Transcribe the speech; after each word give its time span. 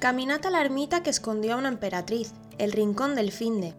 Caminata 0.00 0.48
a 0.48 0.50
la 0.50 0.62
ermita 0.62 1.02
que 1.02 1.10
escondió 1.10 1.52
a 1.52 1.56
una 1.56 1.68
emperatriz, 1.68 2.32
el 2.56 2.72
rincón 2.72 3.14
del 3.14 3.30
Finde. 3.32 3.74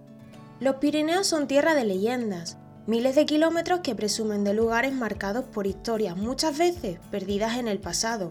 Los 0.60 0.76
Pirineos 0.76 1.26
son 1.26 1.48
tierra 1.48 1.74
de 1.74 1.84
leyendas, 1.84 2.58
miles 2.86 3.16
de 3.16 3.26
kilómetros 3.26 3.80
que 3.80 3.96
presumen 3.96 4.44
de 4.44 4.54
lugares 4.54 4.94
marcados 4.94 5.46
por 5.46 5.66
historias 5.66 6.16
muchas 6.16 6.60
veces 6.60 7.00
perdidas 7.10 7.58
en 7.58 7.68
el 7.68 7.80
pasado. 7.80 8.30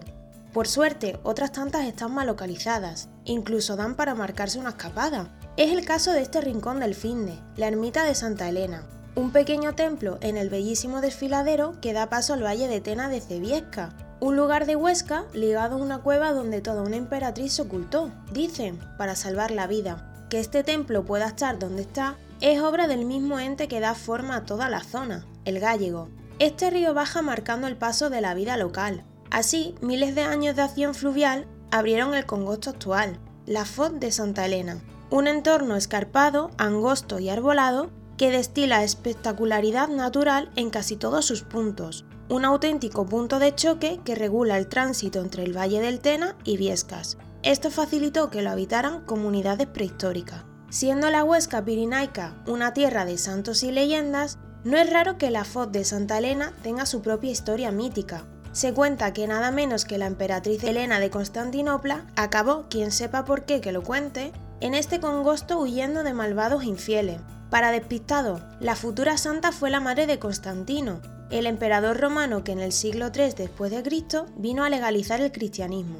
Por 0.53 0.69
suerte, 0.69 1.19
otras 1.23 1.51
tantas 1.51 1.85
están 1.85 2.13
mal 2.13 2.27
localizadas, 2.27 3.09
incluso 3.25 3.75
dan 3.75 3.97
para 3.97 4.15
marcarse 4.15 4.57
una 4.57 4.69
escapada. 4.69 5.37
Es 5.57 5.73
el 5.73 5.83
caso 5.83 6.13
de 6.13 6.21
este 6.21 6.39
rincón 6.39 6.79
del 6.79 6.95
Finde, 6.95 7.37
la 7.57 7.67
ermita 7.67 8.05
de 8.05 8.15
Santa 8.15 8.47
Elena, 8.47 8.87
un 9.15 9.31
pequeño 9.31 9.75
templo 9.75 10.17
en 10.21 10.37
el 10.37 10.49
bellísimo 10.49 11.01
desfiladero 11.01 11.73
que 11.81 11.91
da 11.91 12.07
paso 12.07 12.35
al 12.35 12.43
valle 12.45 12.69
de 12.69 12.79
Tena 12.79 13.09
de 13.09 13.19
Cebiesca, 13.19 13.93
un 14.21 14.35
lugar 14.35 14.67
de 14.67 14.75
Huesca 14.75 15.25
ligado 15.33 15.75
a 15.75 15.79
una 15.79 15.97
cueva 15.97 16.31
donde 16.31 16.61
toda 16.61 16.83
una 16.83 16.95
emperatriz 16.95 17.53
se 17.53 17.63
ocultó, 17.63 18.11
dicen, 18.31 18.79
para 18.97 19.15
salvar 19.15 19.49
la 19.49 19.65
vida. 19.65 20.13
Que 20.29 20.39
este 20.39 20.63
templo 20.63 21.03
pueda 21.03 21.25
estar 21.25 21.57
donde 21.57 21.81
está 21.81 22.17
es 22.39 22.61
obra 22.61 22.87
del 22.87 23.03
mismo 23.03 23.39
ente 23.39 23.67
que 23.67 23.79
da 23.79 23.95
forma 23.95 24.35
a 24.37 24.45
toda 24.45 24.69
la 24.69 24.83
zona, 24.83 25.25
el 25.43 25.59
gallego. 25.59 26.07
Este 26.37 26.69
río 26.69 26.93
baja 26.93 27.23
marcando 27.23 27.65
el 27.67 27.77
paso 27.77 28.11
de 28.11 28.21
la 28.21 28.35
vida 28.35 28.57
local. 28.57 29.03
Así, 29.31 29.73
miles 29.81 30.13
de 30.13 30.21
años 30.21 30.55
de 30.55 30.61
acción 30.61 30.93
fluvial 30.93 31.47
abrieron 31.71 32.13
el 32.13 32.27
congosto 32.27 32.69
actual, 32.69 33.19
la 33.47 33.65
Foz 33.65 33.99
de 33.99 34.11
Santa 34.11 34.45
Elena, 34.45 34.81
un 35.09 35.27
entorno 35.27 35.75
escarpado, 35.75 36.51
angosto 36.59 37.17
y 37.17 37.29
arbolado 37.29 37.89
que 38.21 38.29
destila 38.29 38.83
espectacularidad 38.83 39.87
natural 39.87 40.51
en 40.55 40.69
casi 40.69 40.95
todos 40.95 41.25
sus 41.25 41.41
puntos, 41.41 42.05
un 42.29 42.45
auténtico 42.45 43.07
punto 43.07 43.39
de 43.39 43.55
choque 43.55 43.99
que 44.05 44.13
regula 44.13 44.59
el 44.59 44.67
tránsito 44.67 45.21
entre 45.21 45.43
el 45.43 45.57
Valle 45.57 45.81
del 45.81 46.01
Tena 46.01 46.35
y 46.43 46.55
Viescas. 46.55 47.17
Esto 47.41 47.71
facilitó 47.71 48.29
que 48.29 48.43
lo 48.43 48.51
habitaran 48.51 49.01
comunidades 49.05 49.65
prehistóricas. 49.65 50.43
Siendo 50.69 51.09
la 51.09 51.23
Huesca 51.23 51.65
Pirinaica 51.65 52.35
una 52.45 52.75
tierra 52.75 53.05
de 53.05 53.17
santos 53.17 53.63
y 53.63 53.71
leyendas, 53.71 54.37
no 54.63 54.77
es 54.77 54.87
raro 54.87 55.17
que 55.17 55.31
la 55.31 55.43
Foz 55.43 55.71
de 55.71 55.83
Santa 55.83 56.19
Elena 56.19 56.53
tenga 56.61 56.85
su 56.85 57.01
propia 57.01 57.31
historia 57.31 57.71
mítica. 57.71 58.27
Se 58.51 58.71
cuenta 58.71 59.13
que 59.13 59.25
nada 59.25 59.49
menos 59.49 59.83
que 59.83 59.97
la 59.97 60.05
emperatriz 60.05 60.63
Elena 60.63 60.99
de 60.99 61.09
Constantinopla 61.09 62.05
acabó, 62.15 62.67
quien 62.69 62.91
sepa 62.91 63.25
por 63.25 63.45
qué 63.45 63.61
que 63.61 63.71
lo 63.71 63.81
cuente, 63.81 64.31
en 64.59 64.75
este 64.75 64.99
congosto 64.99 65.59
huyendo 65.59 66.03
de 66.03 66.13
malvados 66.13 66.63
infieles. 66.63 67.19
Para 67.51 67.71
despistado, 67.71 68.39
la 68.61 68.77
futura 68.77 69.17
santa 69.17 69.51
fue 69.51 69.69
la 69.69 69.81
madre 69.81 70.07
de 70.07 70.19
Constantino, 70.19 71.01
el 71.31 71.45
emperador 71.45 71.99
romano 71.99 72.45
que 72.45 72.53
en 72.53 72.61
el 72.61 72.71
siglo 72.71 73.11
III 73.13 73.33
después 73.35 73.71
de 73.71 73.83
Cristo 73.83 74.27
vino 74.37 74.63
a 74.63 74.69
legalizar 74.69 75.19
el 75.19 75.33
cristianismo. 75.33 75.97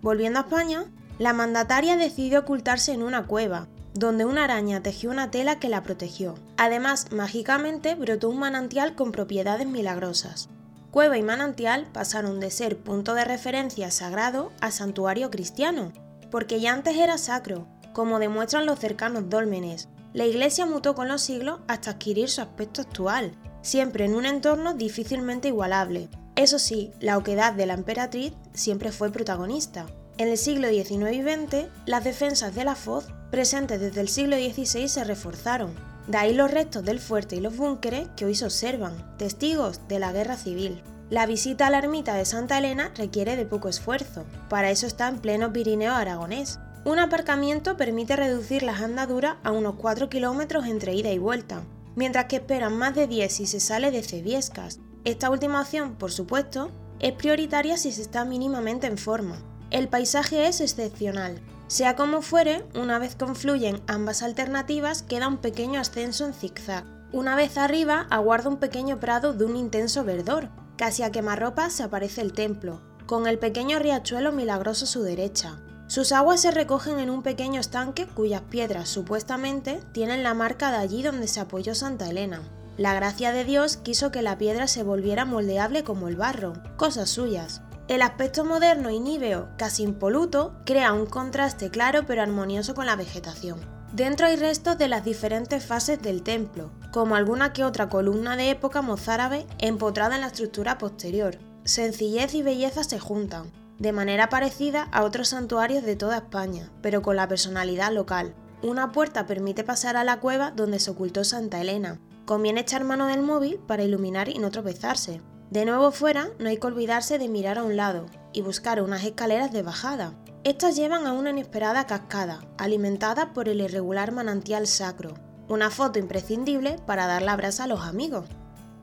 Volviendo 0.00 0.38
a 0.38 0.42
España, 0.44 0.86
la 1.18 1.34
mandataria 1.34 1.98
decidió 1.98 2.40
ocultarse 2.40 2.92
en 2.92 3.02
una 3.02 3.26
cueva, 3.26 3.68
donde 3.92 4.24
una 4.24 4.44
araña 4.44 4.82
tejió 4.82 5.10
una 5.10 5.30
tela 5.30 5.58
que 5.58 5.68
la 5.68 5.82
protegió. 5.82 6.36
Además, 6.56 7.12
mágicamente 7.12 7.94
brotó 7.94 8.30
un 8.30 8.38
manantial 8.38 8.94
con 8.94 9.12
propiedades 9.12 9.66
milagrosas. 9.66 10.48
Cueva 10.90 11.18
y 11.18 11.22
manantial 11.22 11.86
pasaron 11.92 12.40
de 12.40 12.50
ser 12.50 12.78
punto 12.78 13.12
de 13.12 13.26
referencia 13.26 13.90
sagrado 13.90 14.52
a 14.62 14.70
santuario 14.70 15.30
cristiano, 15.30 15.92
porque 16.30 16.60
ya 16.60 16.72
antes 16.72 16.96
era 16.96 17.18
sacro, 17.18 17.66
como 17.92 18.18
demuestran 18.18 18.64
los 18.64 18.78
cercanos 18.78 19.28
dólmenes. 19.28 19.90
La 20.14 20.24
iglesia 20.24 20.64
mutó 20.64 20.94
con 20.94 21.08
los 21.08 21.22
siglos 21.22 21.60
hasta 21.68 21.90
adquirir 21.90 22.30
su 22.30 22.40
aspecto 22.40 22.80
actual, 22.80 23.32
siempre 23.62 24.06
en 24.06 24.14
un 24.14 24.24
entorno 24.24 24.74
difícilmente 24.74 25.48
igualable. 25.48 26.08
Eso 26.34 26.58
sí, 26.58 26.92
la 27.00 27.18
oquedad 27.18 27.52
de 27.52 27.66
la 27.66 27.74
emperatriz 27.74 28.32
siempre 28.54 28.92
fue 28.92 29.12
protagonista. 29.12 29.86
En 30.16 30.28
el 30.28 30.38
siglo 30.38 30.68
XIX 30.68 31.12
y 31.12 31.22
XX, 31.22 31.66
las 31.84 32.04
defensas 32.04 32.54
de 32.54 32.64
la 32.64 32.74
Foz, 32.74 33.06
presentes 33.30 33.80
desde 33.80 34.00
el 34.00 34.08
siglo 34.08 34.36
XVI, 34.36 34.88
se 34.88 35.04
reforzaron. 35.04 35.74
De 36.06 36.16
ahí 36.16 36.32
los 36.32 36.50
restos 36.50 36.84
del 36.84 37.00
fuerte 37.00 37.36
y 37.36 37.40
los 37.40 37.56
búnkeres 37.56 38.08
que 38.16 38.24
hoy 38.24 38.34
se 38.34 38.46
observan, 38.46 39.16
testigos 39.18 39.86
de 39.88 39.98
la 39.98 40.12
guerra 40.12 40.36
civil. 40.36 40.82
La 41.10 41.26
visita 41.26 41.66
a 41.66 41.70
la 41.70 41.78
ermita 41.78 42.14
de 42.14 42.24
Santa 42.24 42.58
Elena 42.58 42.92
requiere 42.96 43.36
de 43.36 43.46
poco 43.46 43.68
esfuerzo, 43.68 44.24
para 44.48 44.70
eso 44.70 44.86
está 44.86 45.08
en 45.08 45.18
pleno 45.18 45.52
Pirineo 45.52 45.94
aragonés. 45.94 46.58
Un 46.88 46.98
aparcamiento 46.98 47.76
permite 47.76 48.16
reducir 48.16 48.62
las 48.62 48.80
andaduras 48.80 49.36
a 49.44 49.52
unos 49.52 49.74
4 49.74 50.08
kilómetros 50.08 50.64
entre 50.64 50.94
ida 50.94 51.10
y 51.10 51.18
vuelta, 51.18 51.64
mientras 51.96 52.24
que 52.24 52.36
esperan 52.36 52.78
más 52.78 52.94
de 52.94 53.06
10 53.06 53.30
si 53.30 53.46
se 53.46 53.60
sale 53.60 53.90
de 53.90 54.02
Cebiescas. 54.02 54.80
Esta 55.04 55.28
última 55.28 55.60
opción, 55.60 55.96
por 55.96 56.12
supuesto, 56.12 56.70
es 56.98 57.12
prioritaria 57.12 57.76
si 57.76 57.92
se 57.92 58.00
está 58.00 58.24
mínimamente 58.24 58.86
en 58.86 58.96
forma. 58.96 59.36
El 59.70 59.88
paisaje 59.88 60.46
es 60.46 60.62
excepcional. 60.62 61.42
Sea 61.66 61.94
como 61.94 62.22
fuere, 62.22 62.64
una 62.74 62.98
vez 62.98 63.16
confluyen 63.16 63.82
ambas 63.86 64.22
alternativas 64.22 65.02
queda 65.02 65.28
un 65.28 65.36
pequeño 65.36 65.80
ascenso 65.80 66.24
en 66.24 66.32
zigzag. 66.32 66.86
Una 67.12 67.36
vez 67.36 67.58
arriba 67.58 68.06
aguarda 68.08 68.48
un 68.48 68.56
pequeño 68.56 68.98
prado 68.98 69.34
de 69.34 69.44
un 69.44 69.56
intenso 69.56 70.04
verdor. 70.04 70.48
Casi 70.78 71.02
a 71.02 71.12
quemarropa 71.12 71.68
se 71.68 71.82
aparece 71.82 72.22
el 72.22 72.32
templo, 72.32 72.80
con 73.04 73.26
el 73.26 73.38
pequeño 73.38 73.78
riachuelo 73.78 74.32
milagroso 74.32 74.86
a 74.86 74.88
su 74.88 75.02
derecha. 75.02 75.60
Sus 75.88 76.12
aguas 76.12 76.42
se 76.42 76.50
recogen 76.50 76.98
en 76.98 77.08
un 77.08 77.22
pequeño 77.22 77.58
estanque 77.60 78.06
cuyas 78.06 78.42
piedras 78.42 78.90
supuestamente 78.90 79.80
tienen 79.92 80.22
la 80.22 80.34
marca 80.34 80.70
de 80.70 80.76
allí 80.76 81.02
donde 81.02 81.28
se 81.28 81.40
apoyó 81.40 81.74
Santa 81.74 82.10
Elena. 82.10 82.42
La 82.76 82.92
gracia 82.92 83.32
de 83.32 83.44
Dios 83.44 83.78
quiso 83.78 84.12
que 84.12 84.20
la 84.20 84.36
piedra 84.36 84.68
se 84.68 84.82
volviera 84.82 85.24
moldeable 85.24 85.84
como 85.84 86.08
el 86.08 86.16
barro, 86.16 86.52
cosas 86.76 87.08
suyas. 87.08 87.62
El 87.88 88.02
aspecto 88.02 88.44
moderno 88.44 88.90
y 88.90 89.00
níveo, 89.00 89.48
casi 89.56 89.82
impoluto, 89.82 90.54
crea 90.66 90.92
un 90.92 91.06
contraste 91.06 91.70
claro 91.70 92.04
pero 92.06 92.20
armonioso 92.20 92.74
con 92.74 92.84
la 92.84 92.94
vegetación. 92.94 93.58
Dentro 93.94 94.26
hay 94.26 94.36
restos 94.36 94.76
de 94.76 94.88
las 94.88 95.06
diferentes 95.06 95.64
fases 95.64 96.02
del 96.02 96.22
templo, 96.22 96.70
como 96.92 97.16
alguna 97.16 97.54
que 97.54 97.64
otra 97.64 97.88
columna 97.88 98.36
de 98.36 98.50
época 98.50 98.82
mozárabe 98.82 99.46
empotrada 99.58 100.16
en 100.16 100.20
la 100.20 100.26
estructura 100.26 100.76
posterior. 100.76 101.38
Sencillez 101.64 102.34
y 102.34 102.42
belleza 102.42 102.84
se 102.84 102.98
juntan, 102.98 103.50
de 103.78 103.92
manera 103.92 104.28
parecida 104.28 104.88
a 104.92 105.04
otros 105.04 105.28
santuarios 105.28 105.84
de 105.84 105.96
toda 105.96 106.18
España, 106.18 106.70
pero 106.82 107.02
con 107.02 107.16
la 107.16 107.28
personalidad 107.28 107.92
local. 107.92 108.34
Una 108.62 108.90
puerta 108.90 109.26
permite 109.26 109.62
pasar 109.62 109.96
a 109.96 110.04
la 110.04 110.18
cueva 110.18 110.50
donde 110.50 110.80
se 110.80 110.90
ocultó 110.90 111.22
Santa 111.22 111.60
Elena. 111.60 112.00
Conviene 112.24 112.60
echar 112.62 112.82
mano 112.84 113.06
del 113.06 113.22
móvil 113.22 113.60
para 113.66 113.84
iluminar 113.84 114.28
y 114.28 114.38
no 114.38 114.50
tropezarse. 114.50 115.20
De 115.50 115.64
nuevo 115.64 115.92
fuera, 115.92 116.28
no 116.38 116.48
hay 116.48 116.58
que 116.58 116.66
olvidarse 116.66 117.18
de 117.18 117.28
mirar 117.28 117.58
a 117.58 117.62
un 117.62 117.76
lado 117.76 118.06
y 118.32 118.42
buscar 118.42 118.82
unas 118.82 119.04
escaleras 119.04 119.52
de 119.52 119.62
bajada. 119.62 120.12
Estas 120.44 120.76
llevan 120.76 121.06
a 121.06 121.12
una 121.12 121.30
inesperada 121.30 121.86
cascada, 121.86 122.40
alimentada 122.58 123.32
por 123.32 123.48
el 123.48 123.60
irregular 123.60 124.12
manantial 124.12 124.66
sacro. 124.66 125.14
Una 125.48 125.70
foto 125.70 125.98
imprescindible 125.98 126.76
para 126.84 127.06
dar 127.06 127.22
la 127.22 127.36
brasa 127.36 127.64
a 127.64 127.66
los 127.68 127.80
amigos. 127.80 128.26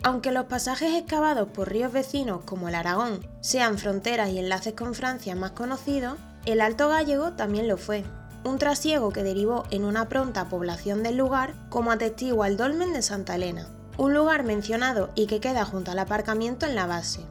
Aunque 0.05 0.31
los 0.31 0.45
pasajes 0.45 0.93
excavados 0.93 1.47
por 1.47 1.71
ríos 1.71 1.91
vecinos 1.91 2.41
como 2.45 2.69
el 2.69 2.75
Aragón 2.75 3.25
sean 3.41 3.79
fronteras 3.79 4.29
y 4.29 4.37
enlaces 4.37 4.75
con 4.75 4.93
Francia 4.93 5.35
más 5.35 5.53
conocidos, 5.53 6.19
el 6.45 6.61
Alto 6.61 6.89
Gallego 6.89 7.31
también 7.31 7.67
lo 7.67 7.75
fue, 7.75 8.03
un 8.43 8.59
trasiego 8.59 9.09
que 9.09 9.23
derivó 9.23 9.63
en 9.71 9.83
una 9.83 10.07
pronta 10.07 10.47
población 10.47 11.01
del 11.01 11.17
lugar 11.17 11.55
como 11.69 11.91
atestigua 11.91 12.47
el 12.47 12.55
dolmen 12.55 12.93
de 12.93 13.01
Santa 13.01 13.33
Elena, 13.33 13.67
un 13.97 14.13
lugar 14.13 14.43
mencionado 14.43 15.09
y 15.15 15.25
que 15.25 15.39
queda 15.39 15.65
junto 15.65 15.89
al 15.89 15.97
aparcamiento 15.97 16.67
en 16.67 16.75
la 16.75 16.85
base. 16.85 17.21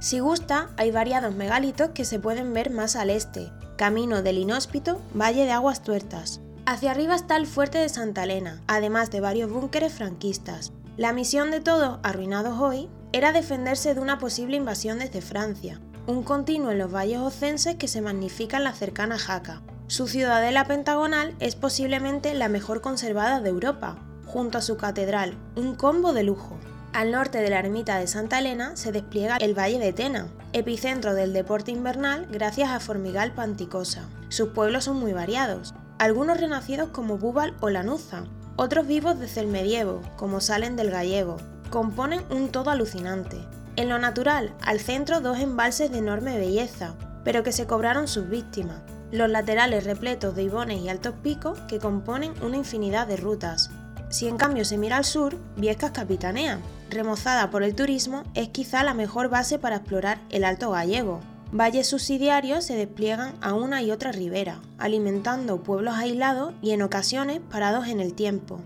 Si 0.00 0.18
gusta, 0.18 0.70
hay 0.78 0.90
variados 0.90 1.34
megalitos 1.34 1.90
que 1.90 2.06
se 2.06 2.18
pueden 2.18 2.54
ver 2.54 2.70
más 2.70 2.96
al 2.96 3.10
este, 3.10 3.52
camino 3.76 4.22
del 4.22 4.38
inhóspito 4.38 4.98
Valle 5.12 5.44
de 5.44 5.52
Aguas 5.52 5.82
Tuertas. 5.82 6.40
Hacia 6.64 6.90
arriba 6.90 7.16
está 7.16 7.36
el 7.36 7.46
fuerte 7.46 7.76
de 7.76 7.90
Santa 7.90 8.24
Elena, 8.24 8.62
además 8.66 9.10
de 9.10 9.20
varios 9.20 9.50
búnkeres 9.50 9.92
franquistas, 9.92 10.72
la 10.96 11.12
misión 11.12 11.50
de 11.50 11.60
todos, 11.60 11.98
arruinados 12.04 12.60
hoy, 12.60 12.88
era 13.12 13.32
defenderse 13.32 13.94
de 13.94 14.00
una 14.00 14.18
posible 14.18 14.56
invasión 14.56 15.00
desde 15.00 15.22
Francia, 15.22 15.80
un 16.06 16.22
continuo 16.22 16.70
en 16.70 16.78
los 16.78 16.92
valles 16.92 17.18
ocenses 17.18 17.74
que 17.74 17.88
se 17.88 18.00
magnifica 18.00 18.58
en 18.58 18.64
la 18.64 18.72
cercana 18.72 19.18
Jaca. 19.18 19.62
Su 19.88 20.06
ciudadela 20.06 20.66
pentagonal 20.66 21.34
es 21.40 21.56
posiblemente 21.56 22.32
la 22.34 22.48
mejor 22.48 22.80
conservada 22.80 23.40
de 23.40 23.50
Europa, 23.50 23.96
junto 24.24 24.58
a 24.58 24.62
su 24.62 24.76
catedral, 24.76 25.36
un 25.56 25.74
combo 25.74 26.12
de 26.12 26.22
lujo. 26.22 26.58
Al 26.92 27.10
norte 27.10 27.38
de 27.38 27.50
la 27.50 27.58
ermita 27.58 27.98
de 27.98 28.06
Santa 28.06 28.38
Elena 28.38 28.76
se 28.76 28.92
despliega 28.92 29.36
el 29.38 29.58
Valle 29.58 29.80
de 29.80 29.92
Tena, 29.92 30.28
epicentro 30.52 31.12
del 31.14 31.32
deporte 31.32 31.72
invernal 31.72 32.28
gracias 32.30 32.70
a 32.70 32.78
Formigal 32.78 33.34
Panticosa. 33.34 34.08
Sus 34.28 34.50
pueblos 34.50 34.84
son 34.84 34.98
muy 34.98 35.12
variados, 35.12 35.74
algunos 35.98 36.40
renacidos 36.40 36.90
como 36.90 37.18
Búbal 37.18 37.56
o 37.60 37.68
Lanuza, 37.68 38.24
otros 38.56 38.86
vivos 38.86 39.18
desde 39.18 39.40
el 39.40 39.48
medievo, 39.48 40.00
como 40.16 40.40
salen 40.40 40.76
del 40.76 40.90
gallego, 40.90 41.38
componen 41.70 42.22
un 42.30 42.50
todo 42.50 42.70
alucinante. 42.70 43.36
En 43.76 43.88
lo 43.88 43.98
natural, 43.98 44.54
al 44.62 44.78
centro 44.78 45.20
dos 45.20 45.38
embalses 45.40 45.90
de 45.90 45.98
enorme 45.98 46.38
belleza, 46.38 46.94
pero 47.24 47.42
que 47.42 47.52
se 47.52 47.66
cobraron 47.66 48.06
sus 48.06 48.28
víctimas. 48.28 48.80
Los 49.10 49.28
laterales 49.28 49.84
repletos 49.84 50.36
de 50.36 50.44
ibones 50.44 50.80
y 50.80 50.88
altos 50.88 51.14
picos 51.22 51.58
que 51.68 51.78
componen 51.78 52.32
una 52.42 52.56
infinidad 52.56 53.06
de 53.06 53.16
rutas. 53.16 53.70
Si 54.08 54.28
en 54.28 54.36
cambio 54.36 54.64
se 54.64 54.78
mira 54.78 54.96
al 54.96 55.04
sur, 55.04 55.36
Viescas 55.56 55.90
Capitanea, 55.90 56.60
remozada 56.90 57.50
por 57.50 57.64
el 57.64 57.74
turismo, 57.74 58.22
es 58.34 58.50
quizá 58.50 58.84
la 58.84 58.94
mejor 58.94 59.28
base 59.28 59.58
para 59.58 59.76
explorar 59.76 60.20
el 60.30 60.44
Alto 60.44 60.70
Gallego. 60.70 61.20
Valles 61.56 61.86
subsidiarios 61.86 62.64
se 62.64 62.74
despliegan 62.74 63.36
a 63.40 63.54
una 63.54 63.80
y 63.80 63.92
otra 63.92 64.10
ribera, 64.10 64.60
alimentando 64.76 65.62
pueblos 65.62 65.94
aislados 65.94 66.52
y 66.60 66.72
en 66.72 66.82
ocasiones 66.82 67.38
parados 67.48 67.86
en 67.86 68.00
el 68.00 68.12
tiempo, 68.14 68.58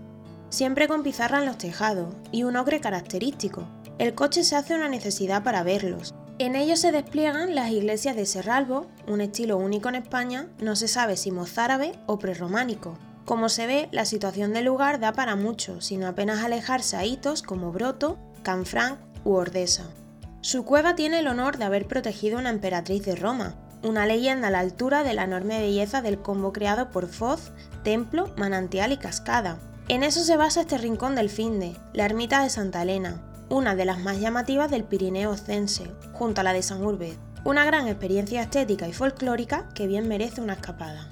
siempre 0.49 0.87
con 0.87 1.03
pizarra 1.03 1.37
en 1.37 1.45
los 1.45 1.59
tejados 1.59 2.15
y 2.31 2.45
un 2.45 2.55
ocre 2.55 2.81
característico. 2.81 3.67
El 3.99 4.15
coche 4.15 4.43
se 4.43 4.55
hace 4.55 4.73
una 4.73 4.89
necesidad 4.89 5.43
para 5.43 5.61
verlos. 5.61 6.15
En 6.39 6.55
ellos 6.55 6.79
se 6.79 6.91
despliegan 6.91 7.53
las 7.53 7.69
iglesias 7.69 8.15
de 8.15 8.25
Serralbo, 8.25 8.87
un 9.07 9.21
estilo 9.21 9.57
único 9.57 9.87
en 9.89 9.95
España, 9.95 10.47
no 10.59 10.75
se 10.75 10.87
sabe 10.87 11.15
si 11.15 11.29
mozárabe 11.29 11.91
o 12.07 12.17
prerrománico. 12.17 12.97
Como 13.23 13.49
se 13.49 13.67
ve, 13.67 13.89
la 13.91 14.05
situación 14.05 14.51
del 14.51 14.65
lugar 14.65 14.99
da 14.99 15.13
para 15.13 15.35
mucho, 15.35 15.79
sino 15.79 16.07
apenas 16.07 16.43
alejarse 16.43 16.97
a 16.97 17.05
hitos 17.05 17.43
como 17.43 17.71
Broto, 17.71 18.17
Canfranc 18.41 18.97
u 19.23 19.33
Ordesa. 19.33 19.91
Su 20.41 20.63
cueva 20.63 20.95
tiene 20.95 21.19
el 21.19 21.27
honor 21.27 21.57
de 21.57 21.65
haber 21.65 21.85
protegido 21.85 22.39
una 22.39 22.49
emperatriz 22.49 23.03
de 23.03 23.15
Roma, 23.15 23.55
una 23.83 24.05
leyenda 24.05 24.47
a 24.47 24.51
la 24.51 24.59
altura 24.59 25.03
de 25.03 25.13
la 25.13 25.25
enorme 25.25 25.59
belleza 25.59 26.01
del 26.01 26.19
combo 26.19 26.53
creado 26.53 26.91
por 26.91 27.07
Foz, 27.07 27.51
templo, 27.83 28.33
manantial 28.37 28.93
y 28.93 28.97
cascada. 28.97 29.59
En 29.89 30.01
eso 30.01 30.23
se 30.23 30.37
basa 30.37 30.61
este 30.61 30.77
rincón 30.77 31.15
del 31.15 31.29
Finde, 31.29 31.75
la 31.91 32.05
ermita 32.05 32.41
de 32.41 32.49
Santa 32.49 32.83
Elena, 32.83 33.21
una 33.49 33.75
de 33.75 33.83
las 33.83 33.99
más 33.99 34.19
llamativas 34.21 34.71
del 34.71 34.85
Pirineo 34.85 35.31
Ocense, 35.31 35.91
junto 36.13 36.39
a 36.39 36.43
la 36.45 36.53
de 36.53 36.63
San 36.63 36.85
Urbez. 36.85 37.17
Una 37.43 37.65
gran 37.65 37.89
experiencia 37.89 38.41
estética 38.41 38.87
y 38.87 38.93
folclórica 38.93 39.67
que 39.73 39.87
bien 39.87 40.07
merece 40.07 40.39
una 40.39 40.53
escapada. 40.53 41.09